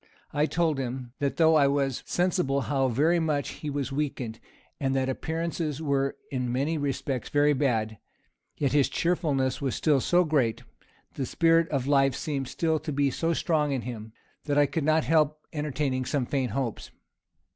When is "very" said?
2.87-3.19, 7.29-7.53, 13.27-13.35